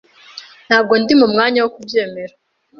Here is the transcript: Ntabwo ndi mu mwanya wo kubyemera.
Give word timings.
Ntabwo 0.67 0.93
ndi 1.01 1.13
mu 1.21 1.27
mwanya 1.33 1.59
wo 1.63 1.69
kubyemera. 1.75 2.33